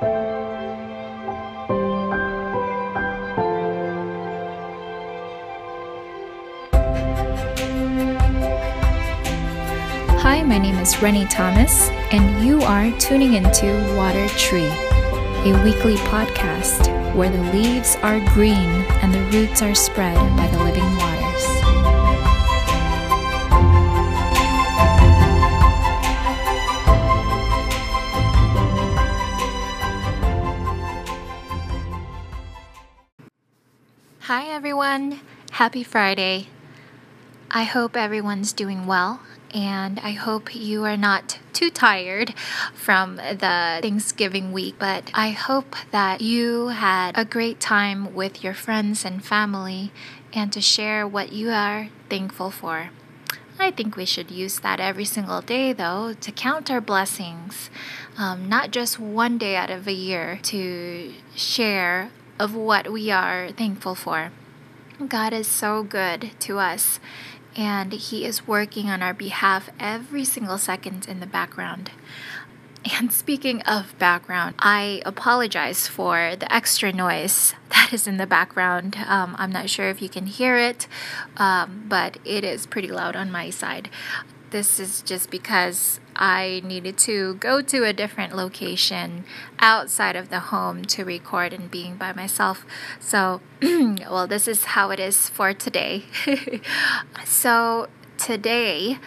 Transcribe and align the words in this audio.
Hi, 0.00 0.06
my 10.42 10.56
name 10.56 10.78
is 10.78 11.02
Rennie 11.02 11.26
Thomas, 11.26 11.90
and 12.12 12.46
you 12.46 12.62
are 12.62 12.90
tuning 12.98 13.34
into 13.34 13.66
Water 13.94 14.26
Tree, 14.38 14.64
a 14.64 15.60
weekly 15.62 15.96
podcast 16.06 17.14
where 17.14 17.28
the 17.28 17.42
leaves 17.52 17.96
are 17.96 18.20
green 18.30 18.70
and 19.02 19.12
the 19.12 19.20
roots 19.36 19.60
are 19.60 19.74
spread 19.74 20.16
by 20.34 20.46
the 20.46 20.64
living 20.64 20.96
waters. 20.96 21.09
Everyone. 34.90 35.20
Happy 35.52 35.84
Friday. 35.84 36.48
I 37.48 37.62
hope 37.62 37.96
everyone's 37.96 38.52
doing 38.52 38.86
well, 38.86 39.20
and 39.54 40.00
I 40.00 40.10
hope 40.10 40.52
you 40.52 40.84
are 40.84 40.96
not 40.96 41.38
too 41.52 41.70
tired 41.70 42.34
from 42.74 43.14
the 43.16 43.78
Thanksgiving 43.82 44.50
week. 44.50 44.74
But 44.80 45.12
I 45.14 45.30
hope 45.30 45.76
that 45.92 46.20
you 46.20 46.68
had 46.68 47.16
a 47.16 47.24
great 47.24 47.60
time 47.60 48.14
with 48.16 48.42
your 48.42 48.54
friends 48.54 49.04
and 49.04 49.24
family 49.24 49.92
and 50.32 50.52
to 50.52 50.60
share 50.60 51.06
what 51.06 51.32
you 51.32 51.50
are 51.50 51.90
thankful 52.08 52.50
for. 52.50 52.90
I 53.60 53.70
think 53.70 53.94
we 53.94 54.06
should 54.06 54.32
use 54.32 54.58
that 54.58 54.80
every 54.80 55.04
single 55.04 55.40
day, 55.40 55.72
though, 55.72 56.14
to 56.14 56.32
count 56.32 56.68
our 56.68 56.80
blessings, 56.80 57.70
um, 58.18 58.48
not 58.48 58.72
just 58.72 58.98
one 58.98 59.38
day 59.38 59.54
out 59.54 59.70
of 59.70 59.86
a 59.86 59.92
year 59.92 60.40
to 60.50 61.12
share 61.36 62.10
of 62.40 62.56
what 62.56 62.90
we 62.90 63.12
are 63.12 63.52
thankful 63.52 63.94
for. 63.94 64.32
God 65.08 65.32
is 65.32 65.46
so 65.46 65.82
good 65.82 66.32
to 66.40 66.58
us, 66.58 67.00
and 67.56 67.92
He 67.92 68.26
is 68.26 68.46
working 68.46 68.90
on 68.90 69.02
our 69.02 69.14
behalf 69.14 69.70
every 69.80 70.24
single 70.24 70.58
second 70.58 71.08
in 71.08 71.20
the 71.20 71.26
background. 71.26 71.90
And 72.98 73.12
speaking 73.12 73.60
of 73.62 73.98
background, 73.98 74.54
I 74.58 75.02
apologize 75.04 75.86
for 75.86 76.34
the 76.34 76.50
extra 76.50 76.94
noise 76.94 77.54
that 77.68 77.92
is 77.92 78.06
in 78.06 78.16
the 78.16 78.26
background. 78.26 78.96
Um, 79.06 79.36
I'm 79.38 79.52
not 79.52 79.68
sure 79.68 79.90
if 79.90 80.00
you 80.00 80.08
can 80.08 80.24
hear 80.24 80.56
it, 80.56 80.88
um, 81.36 81.84
but 81.90 82.16
it 82.24 82.42
is 82.42 82.64
pretty 82.64 82.88
loud 82.88 83.16
on 83.16 83.30
my 83.30 83.50
side. 83.50 83.90
This 84.50 84.80
is 84.80 85.02
just 85.02 85.30
because 85.30 86.00
I 86.16 86.60
needed 86.64 86.98
to 86.98 87.34
go 87.34 87.62
to 87.62 87.84
a 87.84 87.92
different 87.92 88.34
location 88.34 89.24
outside 89.60 90.16
of 90.16 90.28
the 90.28 90.40
home 90.40 90.84
to 90.86 91.04
record 91.04 91.52
and 91.52 91.70
being 91.70 91.94
by 91.94 92.12
myself. 92.12 92.66
So, 92.98 93.42
well, 93.62 94.26
this 94.26 94.48
is 94.48 94.64
how 94.64 94.90
it 94.90 94.98
is 94.98 95.28
for 95.28 95.54
today. 95.54 96.02
so, 97.24 97.86
today, 98.18 98.98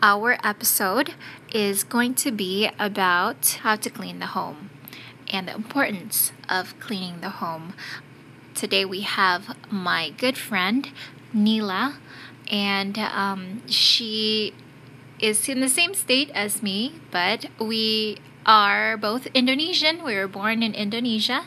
our 0.00 0.38
episode 0.44 1.14
is 1.52 1.82
going 1.82 2.14
to 2.14 2.30
be 2.30 2.70
about 2.78 3.58
how 3.62 3.74
to 3.74 3.90
clean 3.90 4.20
the 4.20 4.26
home 4.26 4.70
and 5.32 5.48
the 5.48 5.54
importance 5.54 6.30
of 6.48 6.78
cleaning 6.78 7.22
the 7.22 7.30
home. 7.30 7.74
Today, 8.54 8.84
we 8.84 9.00
have 9.00 9.56
my 9.68 10.10
good 10.10 10.38
friend, 10.38 10.90
Nila, 11.32 11.98
and 12.48 12.98
um, 12.98 13.66
she 13.66 14.54
is 15.22 15.48
in 15.48 15.60
the 15.60 15.68
same 15.68 15.94
state 15.94 16.30
as 16.34 16.62
me, 16.62 17.00
but 17.10 17.46
we 17.58 18.18
are 18.44 18.96
both 18.96 19.26
Indonesian. 19.32 20.02
We 20.04 20.16
were 20.16 20.26
born 20.26 20.62
in 20.62 20.74
Indonesia, 20.74 21.44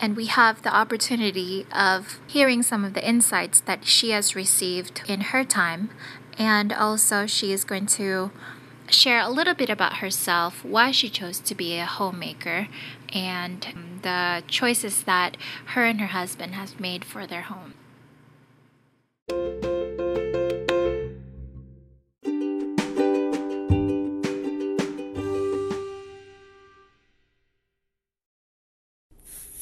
and 0.00 0.16
we 0.16 0.26
have 0.26 0.62
the 0.62 0.74
opportunity 0.74 1.66
of 1.74 2.20
hearing 2.26 2.62
some 2.62 2.84
of 2.84 2.94
the 2.94 3.06
insights 3.06 3.60
that 3.60 3.84
she 3.84 4.10
has 4.10 4.36
received 4.36 5.02
in 5.08 5.32
her 5.32 5.44
time. 5.44 5.90
And 6.38 6.72
also, 6.72 7.26
she 7.26 7.52
is 7.52 7.64
going 7.64 7.86
to 7.98 8.30
share 8.88 9.20
a 9.20 9.28
little 9.28 9.54
bit 9.54 9.68
about 9.68 9.94
herself, 9.94 10.64
why 10.64 10.92
she 10.92 11.08
chose 11.08 11.40
to 11.40 11.54
be 11.54 11.76
a 11.76 11.86
homemaker, 11.86 12.68
and 13.12 13.66
um, 13.74 13.98
the 14.02 14.44
choices 14.46 15.02
that 15.02 15.36
her 15.74 15.84
and 15.84 16.00
her 16.00 16.08
husband 16.08 16.54
have 16.54 16.78
made 16.78 17.04
for 17.04 17.26
their 17.26 17.42
home. 17.42 17.74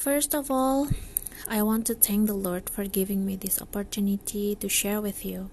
First 0.05 0.35
of 0.35 0.51
all, 0.51 0.89
I 1.47 1.63
want 1.63 1.87
to 1.87 1.95
thank 1.95 2.27
the 2.27 2.37
Lord 2.37 2.69
for 2.69 2.85
giving 2.85 3.25
me 3.25 3.35
this 3.35 3.59
opportunity 3.59 4.53
to 4.53 4.69
share 4.69 5.01
with 5.01 5.25
you. 5.25 5.49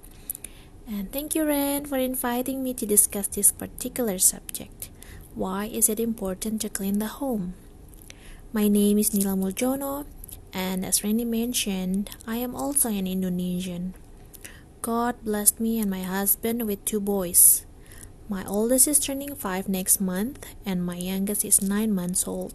And 0.87 1.11
thank 1.11 1.35
you, 1.35 1.47
Ren, 1.47 1.87
for 1.87 1.97
inviting 1.97 2.63
me 2.63 2.75
to 2.75 2.85
discuss 2.85 3.29
this 3.29 3.51
particular 3.51 4.19
subject. 4.19 4.91
Why 5.35 5.73
is 5.73 5.89
it 5.89 5.99
important 5.99 6.61
to 6.61 6.69
clean 6.69 6.99
the 6.99 7.17
home? 7.17 7.55
My 8.53 8.69
name 8.69 8.99
is 8.99 9.15
Nila 9.15 9.41
Muljono, 9.41 10.05
and 10.53 10.85
as 10.85 11.03
Rennie 11.03 11.25
mentioned, 11.25 12.11
I 12.27 12.37
am 12.37 12.55
also 12.55 12.91
an 12.91 13.07
Indonesian. 13.07 13.95
God 14.83 15.17
blessed 15.25 15.61
me 15.61 15.81
and 15.81 15.89
my 15.89 16.03
husband 16.03 16.67
with 16.67 16.85
two 16.85 17.01
boys. 17.01 17.65
My 18.29 18.45
oldest 18.45 18.87
is 18.87 19.01
turning 19.01 19.35
five 19.35 19.67
next 19.67 19.99
month, 19.99 20.45
and 20.67 20.85
my 20.85 20.97
youngest 20.97 21.43
is 21.43 21.63
nine 21.63 21.91
months 21.95 22.29
old 22.29 22.53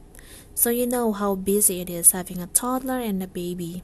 so 0.56 0.70
you 0.70 0.88
know 0.88 1.14
how 1.14 1.36
busy 1.36 1.82
it 1.82 1.90
is 1.90 2.12
having 2.12 2.42
a 2.42 2.48
toddler 2.48 3.00
and 3.00 3.22
a 3.22 3.28
baby. 3.28 3.84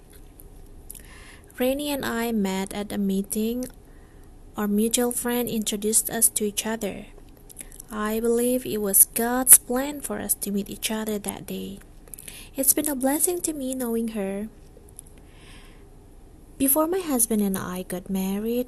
Rennie 1.59 1.92
and 1.92 2.04
I 2.04 2.31
met 2.31 2.74
at 2.74 2.92
a 2.92 2.98
meeting. 2.98 3.66
Our 4.58 4.68
mutual 4.68 5.12
friend 5.12 5.48
introduced 5.48 6.09
us 6.09 6.30
to 6.30 6.46
each 6.46 6.66
other. 6.66 7.06
I 7.92 8.20
believe 8.20 8.66
it 8.66 8.81
was 8.81 9.06
God's 9.06 9.59
plan 9.59 10.02
for 10.02 10.20
us 10.20 10.34
to 10.36 10.52
meet 10.52 10.70
each 10.70 10.90
other 10.90 11.20
that 11.20 11.46
day. 11.46 11.78
It's 12.56 12.74
been 12.74 12.90
a 12.90 12.96
blessing 12.96 13.42
to 13.42 13.54
me 13.54 13.75
knowing 13.75 14.10
her. 14.10 14.50
Before 16.58 16.88
my 16.88 17.00
husband 17.00 17.42
and 17.42 17.58
I 17.58 17.84
got 17.84 18.10
married, 18.10 18.68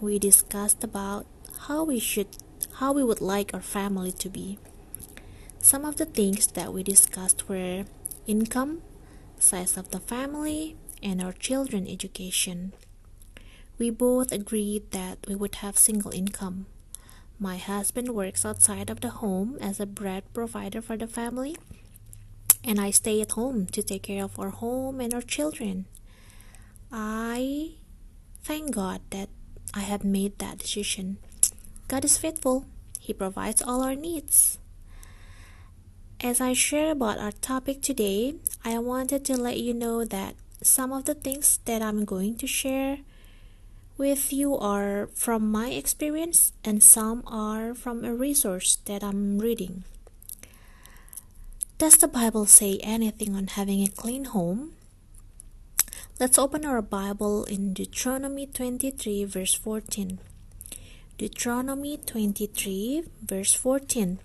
we 0.00 0.18
discussed 0.18 0.84
about 0.84 1.26
how 1.68 1.84
we 1.84 1.98
should 1.98 2.28
how 2.80 2.92
we 2.92 3.04
would 3.04 3.20
like 3.20 3.52
our 3.52 3.60
family 3.60 4.12
to 4.12 4.28
be. 4.28 4.58
Some 5.64 5.86
of 5.86 5.96
the 5.96 6.04
things 6.04 6.46
that 6.48 6.74
we 6.74 6.82
discussed 6.82 7.48
were 7.48 7.86
income, 8.26 8.82
size 9.38 9.78
of 9.78 9.92
the 9.92 9.98
family, 9.98 10.76
and 11.02 11.22
our 11.22 11.32
children 11.32 11.88
education. 11.88 12.74
We 13.78 13.88
both 13.88 14.30
agreed 14.30 14.90
that 14.90 15.24
we 15.26 15.34
would 15.34 15.64
have 15.64 15.78
single 15.78 16.12
income. 16.12 16.66
My 17.40 17.56
husband 17.56 18.10
works 18.14 18.44
outside 18.44 18.90
of 18.90 19.00
the 19.00 19.24
home 19.24 19.56
as 19.58 19.80
a 19.80 19.86
bread 19.86 20.24
provider 20.34 20.82
for 20.82 20.98
the 20.98 21.06
family, 21.06 21.56
and 22.62 22.78
I 22.78 22.90
stay 22.90 23.22
at 23.22 23.32
home 23.32 23.64
to 23.68 23.82
take 23.82 24.02
care 24.02 24.22
of 24.22 24.38
our 24.38 24.50
home 24.50 25.00
and 25.00 25.14
our 25.14 25.24
children. 25.24 25.86
I 26.92 27.80
thank 28.42 28.74
God 28.74 29.00
that 29.16 29.30
I 29.72 29.80
have 29.80 30.04
made 30.04 30.38
that 30.40 30.58
decision. 30.58 31.16
God 31.88 32.04
is 32.04 32.18
faithful, 32.18 32.66
He 33.00 33.14
provides 33.14 33.62
all 33.62 33.80
our 33.80 33.94
needs. 33.94 34.58
As 36.24 36.40
I 36.40 36.54
share 36.54 36.92
about 36.92 37.18
our 37.18 37.32
topic 37.36 37.82
today, 37.82 38.36
I 38.64 38.78
wanted 38.78 39.26
to 39.26 39.36
let 39.36 39.60
you 39.60 39.74
know 39.74 40.06
that 40.06 40.36
some 40.62 40.90
of 40.90 41.04
the 41.04 41.12
things 41.12 41.58
that 41.66 41.82
I'm 41.82 42.06
going 42.06 42.38
to 42.38 42.46
share 42.46 43.00
with 43.98 44.32
you 44.32 44.56
are 44.56 45.10
from 45.12 45.52
my 45.52 45.68
experience 45.68 46.54
and 46.64 46.82
some 46.82 47.24
are 47.26 47.74
from 47.74 48.06
a 48.06 48.14
resource 48.14 48.76
that 48.86 49.04
I'm 49.04 49.38
reading. 49.38 49.84
Does 51.76 51.98
the 51.98 52.08
Bible 52.08 52.46
say 52.46 52.80
anything 52.82 53.36
on 53.36 53.48
having 53.48 53.82
a 53.82 53.92
clean 53.92 54.24
home? 54.24 54.72
Let's 56.18 56.38
open 56.38 56.64
our 56.64 56.80
Bible 56.80 57.44
in 57.44 57.74
Deuteronomy 57.74 58.46
23, 58.46 59.26
verse 59.26 59.52
14. 59.52 60.18
Deuteronomy 61.18 61.98
23, 61.98 63.04
verse 63.20 63.52
14. 63.52 64.20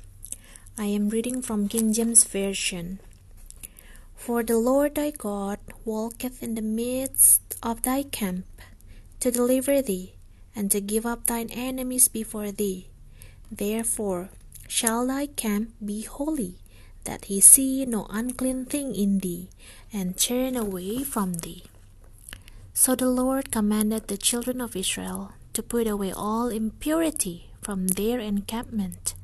I 0.80 0.86
am 0.86 1.10
reading 1.10 1.42
from 1.42 1.68
King 1.68 1.92
James 1.92 2.24
Version. 2.24 3.02
For 4.16 4.44
the 4.44 4.58
Lord 4.58 4.96
thy 4.96 5.12
God 5.12 5.60
walketh 5.84 6.42
in 6.42 6.56
the 6.56 6.62
midst 6.64 7.60
of 7.62 7.84
thy 7.84 8.04
camp, 8.04 8.48
to 9.20 9.30
deliver 9.30 9.82
thee, 9.82 10.16
and 10.56 10.72
to 10.72 10.80
give 10.80 11.06
up 11.06 11.28
thine 11.28 11.50
enemies 11.52 12.08
before 12.08 12.54
thee. 12.54 12.88
Therefore 13.52 14.30
shall 14.70 15.06
thy 15.06 15.28
camp 15.28 15.76
be 15.84 16.04
holy, 16.04 16.56
that 17.04 17.26
he 17.26 17.42
see 17.42 17.86
no 17.86 18.08
unclean 18.10 18.64
thing 18.64 18.96
in 18.96 19.20
thee, 19.20 19.50
and 19.92 20.16
turn 20.16 20.56
away 20.56 21.04
from 21.04 21.44
thee. 21.44 21.64
So 22.72 22.96
the 22.96 23.12
Lord 23.12 23.52
commanded 23.52 24.08
the 24.08 24.16
children 24.16 24.62
of 24.62 24.78
Israel 24.78 25.34
to 25.52 25.62
put 25.62 25.88
away 25.88 26.14
all 26.14 26.48
impurity 26.48 27.52
from 27.60 28.00
their 28.00 28.22
encampment 28.22 29.19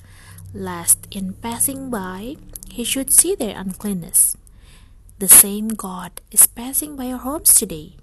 lest 0.54 1.08
in 1.12 1.34
passing 1.34 1.90
by 1.90 2.38
he 2.70 2.84
should 2.84 3.12
see 3.12 3.36
their 3.36 3.58
uncleanness. 3.58 4.36
The 5.20 5.30
same 5.30 5.70
God 5.70 6.20
is 6.30 6.46
passing 6.46 6.96
by 6.96 7.08
our 7.12 7.20
homes 7.20 7.54
today, 7.56 7.96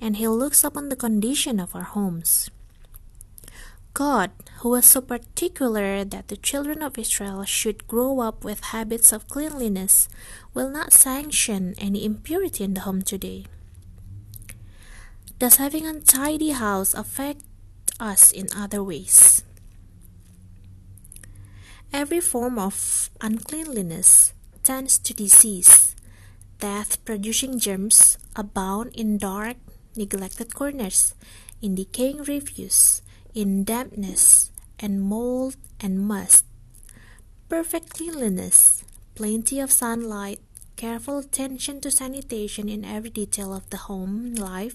and 0.00 0.16
he 0.16 0.26
looks 0.28 0.64
upon 0.64 0.88
the 0.88 0.96
condition 0.96 1.60
of 1.60 1.76
our 1.76 1.84
homes. 1.84 2.48
God, 3.92 4.32
who 4.58 4.70
was 4.70 4.86
so 4.86 5.00
particular 5.00 6.04
that 6.04 6.28
the 6.28 6.36
children 6.36 6.82
of 6.82 6.98
Israel 6.98 7.44
should 7.44 7.86
grow 7.86 8.20
up 8.20 8.42
with 8.42 8.74
habits 8.74 9.12
of 9.12 9.28
cleanliness, 9.28 10.08
will 10.52 10.68
not 10.68 10.92
sanction 10.92 11.74
any 11.78 12.04
impurity 12.04 12.64
in 12.64 12.74
the 12.74 12.82
home 12.82 13.02
today. 13.02 13.44
Does 15.38 15.56
having 15.56 15.86
a 15.86 16.00
tidy 16.00 16.50
house 16.50 16.94
affect 16.94 17.44
us 18.00 18.32
in 18.32 18.48
other 18.56 18.82
ways? 18.82 19.44
Every 21.94 22.18
form 22.18 22.58
of 22.58 23.08
uncleanliness 23.20 24.34
tends 24.64 24.98
to 24.98 25.14
disease. 25.14 25.94
Death 26.58 26.98
producing 27.04 27.60
germs 27.60 28.18
abound 28.34 28.90
in 28.98 29.16
dark, 29.16 29.58
neglected 29.94 30.56
corners, 30.56 31.14
in 31.62 31.76
decaying 31.76 32.24
refuse, 32.26 33.00
in 33.32 33.62
dampness 33.62 34.50
and 34.80 35.06
mold 35.06 35.54
and 35.78 36.02
must. 36.02 36.44
Perfect 37.48 37.94
cleanliness, 37.94 38.82
plenty 39.14 39.60
of 39.60 39.70
sunlight, 39.70 40.40
careful 40.74 41.18
attention 41.18 41.80
to 41.82 41.92
sanitation 41.92 42.68
in 42.68 42.84
every 42.84 43.10
detail 43.10 43.54
of 43.54 43.70
the 43.70 43.86
home 43.86 44.34
life 44.34 44.74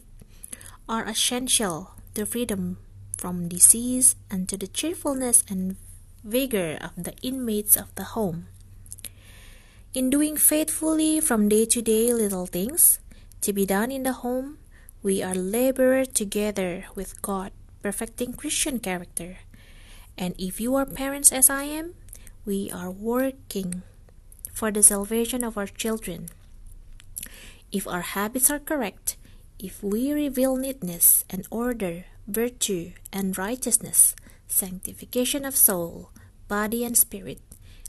are 0.88 1.04
essential 1.04 1.92
to 2.15 2.25
freedom 2.25 2.77
from 3.18 3.50
disease 3.50 4.15
and 4.31 4.48
to 4.48 4.56
the 4.56 4.72
cheerfulness 4.72 5.44
and 5.50 5.75
vigor 6.24 6.77
of 6.81 6.92
the 6.98 7.13
inmates 7.21 7.75
of 7.75 7.94
the 7.95 8.16
home. 8.16 8.48
In 9.94 10.10
doing 10.10 10.38
faithfully 10.38 11.19
from 11.19 11.50
day 11.50 11.66
to 11.66 11.81
day 11.81 12.13
little 12.13 12.45
things 12.45 13.00
to 13.42 13.54
be 13.54 13.66
done 13.66 13.92
in 13.92 14.04
the 14.04 14.21
home, 14.21 14.60
we 15.01 15.24
are 15.24 15.33
laborer 15.33 16.06
together 16.06 16.86
with 16.94 17.21
God, 17.21 17.51
perfecting 17.81 18.33
Christian 18.33 18.80
character. 18.80 19.38
And 20.18 20.36
if 20.38 20.60
you 20.60 20.75
are 20.75 20.86
parents 20.86 21.31
as 21.31 21.50
I 21.50 21.63
am, 21.63 21.95
we 22.45 22.69
are 22.69 22.92
working 22.92 23.81
for 24.54 24.72
the 24.72 24.83
salvation 24.83 25.44
of 25.44 25.57
our 25.57 25.68
children. 25.68 26.27
If 27.72 27.88
our 27.88 28.01
habits 28.01 28.51
are 28.51 28.60
correct, 28.60 29.15
if 29.57 29.81
we 29.81 30.12
reveal 30.12 30.57
neatness 30.57 31.24
and 31.30 31.48
order, 31.50 32.06
virtue 32.27 32.92
and 33.13 33.38
righteousness, 33.38 34.15
sanctification 34.50 35.46
of 35.46 35.56
soul, 35.56 36.10
body, 36.50 36.84
and 36.84 36.98
spirit, 36.98 37.40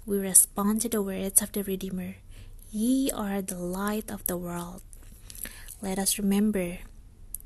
we 0.07 0.19
respond 0.19 0.81
to 0.83 0.89
the 0.89 1.03
words 1.03 1.43
of 1.43 1.51
the 1.53 1.65
Redeemer 1.65 2.17
Ye 2.71 3.11
are 3.11 3.43
the 3.43 3.59
light 3.59 4.13
of 4.13 4.25
the 4.27 4.37
world. 4.37 4.83
Let 5.83 5.99
us 5.99 6.19
remember 6.19 6.79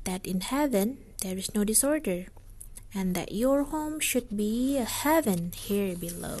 that 0.03 0.27
in 0.27 0.41
heaven 0.41 0.99
there 1.23 1.37
is 1.37 1.55
no 1.55 1.63
disorder, 1.63 2.27
and 2.93 3.15
that 3.15 3.31
your 3.31 3.63
home 3.63 3.99
should 3.99 4.37
be 4.37 4.77
a 4.77 4.85
heaven 4.85 5.51
here 5.55 5.95
below. 5.95 6.37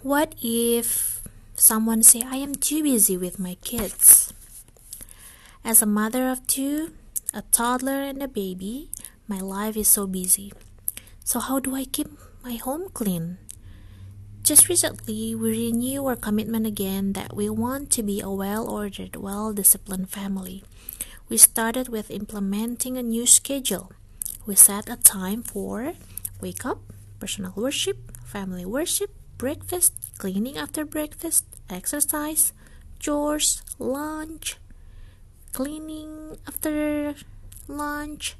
What 0.00 0.32
if 0.40 1.18
Someone 1.58 2.04
say 2.04 2.22
I 2.22 2.36
am 2.36 2.54
too 2.54 2.84
busy 2.84 3.16
with 3.16 3.40
my 3.40 3.56
kids. 3.56 4.32
As 5.64 5.82
a 5.82 5.86
mother 5.86 6.28
of 6.28 6.46
two, 6.46 6.92
a 7.34 7.42
toddler 7.52 8.02
and 8.02 8.22
a 8.22 8.28
baby, 8.28 8.90
my 9.26 9.40
life 9.40 9.76
is 9.76 9.88
so 9.88 10.06
busy. 10.06 10.52
So 11.24 11.40
how 11.40 11.60
do 11.60 11.74
I 11.74 11.84
keep 11.84 12.08
my 12.42 12.54
home 12.54 12.88
clean? 12.94 13.38
Just 14.42 14.68
recently, 14.68 15.34
we 15.34 15.50
renew 15.50 16.06
our 16.06 16.16
commitment 16.16 16.66
again 16.66 17.12
that 17.12 17.36
we 17.36 17.50
want 17.50 17.90
to 17.92 18.02
be 18.02 18.20
a 18.20 18.30
well-ordered, 18.30 19.16
well-disciplined 19.16 20.08
family. 20.08 20.64
We 21.28 21.36
started 21.36 21.90
with 21.90 22.10
implementing 22.10 22.96
a 22.96 23.02
new 23.02 23.26
schedule. 23.26 23.92
We 24.46 24.54
set 24.54 24.88
a 24.88 24.96
time 24.96 25.42
for 25.42 25.92
wake 26.40 26.64
up, 26.64 26.80
personal 27.20 27.52
worship, 27.54 28.16
family 28.24 28.64
worship, 28.64 29.10
breakfast, 29.36 29.92
cleaning 30.16 30.56
after 30.56 30.86
breakfast, 30.86 31.44
exercise, 31.68 32.54
chores, 32.98 33.62
lunch, 33.78 34.56
cleaning 35.58 36.38
after 36.46 37.16
lunch, 37.66 38.36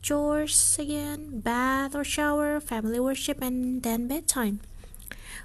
chores 0.00 0.78
again, 0.80 1.40
bath 1.44 1.94
or 1.94 2.02
shower, 2.02 2.58
family 2.58 2.98
worship, 2.98 3.42
and 3.42 3.82
then 3.82 4.08
bedtime. 4.08 4.60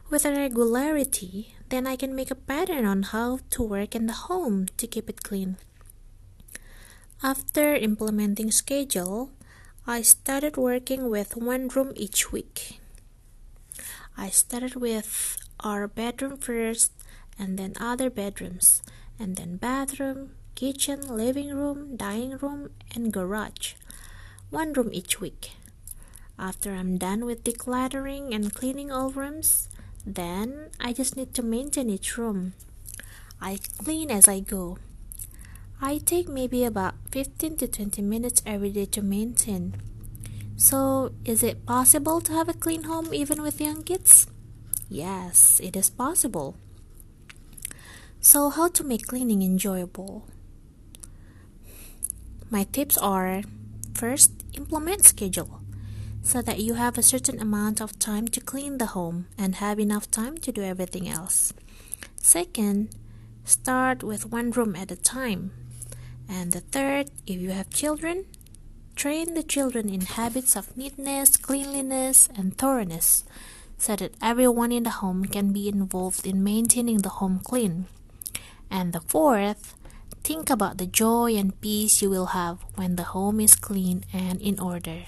With 0.09 0.23
a 0.23 0.31
regularity, 0.31 1.55
then 1.67 1.85
I 1.85 1.97
can 1.97 2.15
make 2.15 2.31
a 2.31 2.39
pattern 2.39 2.85
on 2.85 3.03
how 3.11 3.39
to 3.49 3.61
work 3.61 3.95
in 3.95 4.07
the 4.07 4.31
home 4.31 4.67
to 4.77 4.87
keep 4.87 5.09
it 5.09 5.21
clean. 5.21 5.57
After 7.21 7.75
implementing 7.75 8.49
schedule, 8.49 9.31
I 9.85 10.03
started 10.03 10.55
working 10.55 11.09
with 11.09 11.35
one 11.35 11.67
room 11.67 11.91
each 11.97 12.31
week. 12.31 12.79
I 14.15 14.29
started 14.29 14.75
with 14.79 15.35
our 15.59 15.85
bedroom 15.89 16.37
first 16.37 16.93
and 17.37 17.59
then 17.59 17.75
other 17.75 18.09
bedrooms 18.09 18.81
and 19.19 19.35
then 19.35 19.57
bathroom, 19.57 20.38
kitchen, 20.59 20.99
living 21.07 21.55
room, 21.55 21.95
dining 21.95 22.37
room 22.37 22.69
and 22.93 23.13
garage. 23.13 23.75
One 24.49 24.73
room 24.73 24.89
each 24.91 25.21
week. 25.21 25.51
After 26.37 26.73
I'm 26.73 26.97
done 26.97 27.23
with 27.23 27.45
decluttering 27.45 28.35
and 28.35 28.53
cleaning 28.53 28.91
all 28.91 29.09
rooms, 29.09 29.69
then 30.05 30.67
I 30.77 30.91
just 30.91 31.15
need 31.15 31.33
to 31.35 31.43
maintain 31.43 31.89
each 31.89 32.17
room. 32.17 32.55
I 33.39 33.59
clean 33.77 34.11
as 34.11 34.27
I 34.27 34.41
go. 34.41 34.77
I 35.81 35.97
take 35.97 36.27
maybe 36.27 36.65
about 36.65 36.95
15 37.09 37.55
to 37.55 37.67
20 37.69 38.01
minutes 38.01 38.41
every 38.45 38.71
day 38.71 38.85
to 38.87 39.01
maintain. 39.01 39.75
So, 40.57 41.13
is 41.23 41.41
it 41.41 41.65
possible 41.65 42.19
to 42.19 42.33
have 42.33 42.49
a 42.49 42.53
clean 42.53 42.83
home 42.83 43.13
even 43.13 43.41
with 43.41 43.61
young 43.61 43.83
kids? 43.83 44.27
Yes, 44.89 45.61
it 45.63 45.77
is 45.77 45.89
possible. 45.89 46.57
So, 48.19 48.49
how 48.49 48.67
to 48.67 48.83
make 48.83 49.07
cleaning 49.07 49.41
enjoyable? 49.41 50.27
My 52.49 52.63
tips 52.63 52.97
are 52.97 53.43
first, 53.93 54.31
implement 54.53 55.05
schedule 55.05 55.61
so 56.21 56.41
that 56.41 56.59
you 56.59 56.73
have 56.75 56.97
a 56.97 57.03
certain 57.03 57.39
amount 57.39 57.81
of 57.81 57.97
time 57.99 58.27
to 58.29 58.41
clean 58.41 58.77
the 58.77 58.87
home 58.87 59.27
and 59.37 59.55
have 59.55 59.79
enough 59.79 60.11
time 60.11 60.37
to 60.39 60.51
do 60.51 60.61
everything 60.61 61.07
else. 61.07 61.53
Second, 62.17 62.89
start 63.45 64.03
with 64.03 64.31
one 64.31 64.51
room 64.51 64.75
at 64.75 64.91
a 64.91 64.95
time. 64.95 65.51
And 66.27 66.51
the 66.51 66.59
third, 66.59 67.09
if 67.25 67.39
you 67.39 67.51
have 67.51 67.69
children, 67.69 68.25
Train 68.99 69.33
the 69.33 69.43
children 69.43 69.87
in 69.87 70.01
habits 70.01 70.57
of 70.57 70.75
neatness, 70.75 71.37
cleanliness, 71.37 72.27
and 72.35 72.57
thoroughness 72.57 73.23
so 73.77 73.95
that 73.95 74.13
everyone 74.21 74.73
in 74.73 74.83
the 74.83 74.99
home 74.99 75.23
can 75.23 75.53
be 75.53 75.69
involved 75.69 76.27
in 76.27 76.43
maintaining 76.43 76.97
the 76.97 77.23
home 77.23 77.39
clean. 77.41 77.85
And 78.69 78.91
the 78.91 78.99
fourth, 78.99 79.73
think 80.23 80.49
about 80.49 80.77
the 80.77 80.85
joy 80.85 81.35
and 81.35 81.59
peace 81.61 82.01
you 82.01 82.09
will 82.09 82.37
have 82.37 82.59
when 82.75 82.95
the 82.95 83.15
home 83.15 83.39
is 83.39 83.55
clean 83.55 84.03
and 84.13 84.41
in 84.41 84.59
order. 84.59 85.03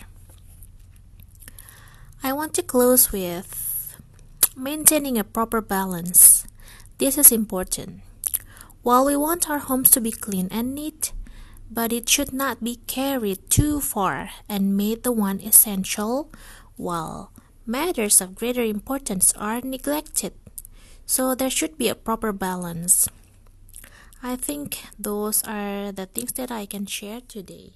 I 2.24 2.34
want 2.34 2.54
to 2.56 2.64
close 2.64 3.12
with 3.12 3.98
maintaining 4.56 5.18
a 5.18 5.24
proper 5.24 5.62
balance. 5.62 6.46
This 6.98 7.18
is 7.18 7.32
important. 7.32 8.02
While 8.84 9.06
we 9.06 9.16
want 9.16 9.50
our 9.50 9.60
homes 9.60 9.90
to 9.92 10.02
be 10.02 10.12
clean 10.12 10.48
and 10.52 10.76
neat, 10.76 11.14
but 11.70 11.94
it 11.94 12.10
should 12.10 12.34
not 12.34 12.64
be 12.64 12.84
carried 12.86 13.50
too 13.50 13.80
far 13.80 14.30
and 14.50 14.76
made 14.78 15.04
the 15.04 15.12
one 15.12 15.40
essential, 15.40 16.30
while 16.76 17.32
matters 17.66 18.22
of 18.22 18.36
greater 18.36 18.64
importance 18.64 19.34
are 19.38 19.62
neglected. 19.62 20.34
So 21.06 21.34
there 21.34 21.50
should 21.50 21.78
be 21.78 21.90
a 21.90 21.96
proper 21.96 22.32
balance. 22.32 23.08
I 24.24 24.36
think 24.36 24.84
those 25.00 25.44
are 25.46 25.92
the 25.92 26.06
things 26.06 26.34
that 26.34 26.52
I 26.52 26.68
can 26.68 26.86
share 26.86 27.22
today. 27.22 27.74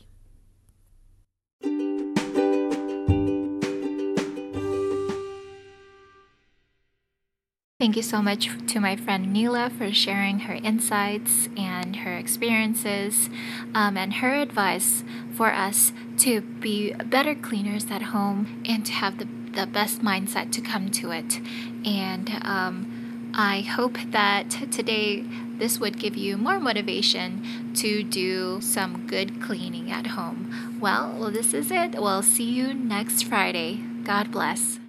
Thank 7.80 7.98
you 7.98 8.04
so 8.04 8.22
much 8.22 8.50
to 8.68 8.80
my 8.80 8.96
friend 8.96 9.34
Nila 9.34 9.72
for 9.72 9.92
sharing 9.92 10.40
her 10.42 10.54
insights 10.54 11.50
and 11.58 11.96
her 11.98 12.16
experiences 12.16 13.30
um, 13.74 13.98
and 13.98 14.14
her 14.14 14.34
advice 14.36 15.04
for 15.34 15.52
us 15.52 15.92
to 16.20 16.42
be 16.42 16.94
better 16.94 17.34
cleaners 17.34 17.86
at 17.90 18.02
home 18.02 18.64
and 18.68 18.86
to 18.86 18.92
have 18.92 19.18
the, 19.18 19.28
the 19.52 19.66
best 19.66 20.02
mindset 20.02 20.52
to 20.54 20.62
come 20.62 20.90
to 20.92 21.12
it. 21.12 21.40
And 21.86 22.30
um, 22.44 22.95
I 23.38 23.60
hope 23.60 23.98
that 24.12 24.50
today 24.50 25.26
this 25.58 25.78
would 25.78 26.00
give 26.00 26.16
you 26.16 26.38
more 26.38 26.58
motivation 26.58 27.74
to 27.76 28.02
do 28.02 28.62
some 28.62 29.08
good 29.08 29.42
cleaning 29.42 29.92
at 29.92 30.08
home. 30.08 30.80
Well, 30.80 31.30
this 31.32 31.54
is 31.54 31.70
it. 31.70 32.00
We'll 32.00 32.24
see 32.24 32.50
you 32.50 32.74
next 32.74 33.24
Friday. 33.24 33.82
God 34.06 34.32
bless. 34.32 34.80